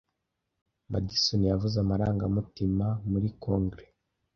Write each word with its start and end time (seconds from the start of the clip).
Madison 0.91 1.41
yavuze 1.51 1.75
amarangamutima 1.83 2.85
muri 3.11 3.27
Kongere. 3.41 3.85